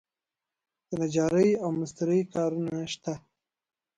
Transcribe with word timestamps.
د 0.87 0.89
نجارۍ 1.01 1.49
او 1.63 1.69
مسترۍ 1.79 2.21
کارونه 2.33 2.75
شته؟ 2.93 3.13